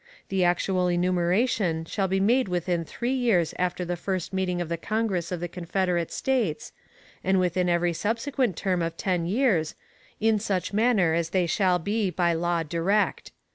[0.29, 4.75] The actual enumeration shall be made within three years after the first meeting of the
[4.75, 6.71] Congress of the Confederate States,
[7.23, 9.75] and within every subsequent term of ten years,
[10.19, 13.31] in such manner as they shall be by law direct.